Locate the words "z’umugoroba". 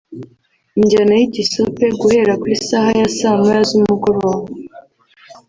3.69-4.49